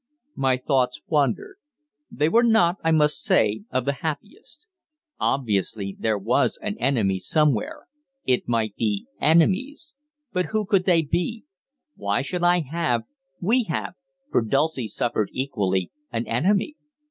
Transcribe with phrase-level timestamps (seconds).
[0.33, 1.57] My thoughts wandered.
[2.09, 4.67] They were not, I must say, of the happiest.
[5.19, 7.85] Obviously there was an enemy somewhere
[8.25, 9.93] it might be enemies.
[10.33, 11.43] But who could it be?
[11.95, 13.03] Why should I have,
[13.39, 13.93] we have
[14.31, 16.77] for Dulcie suffered equally an enemy?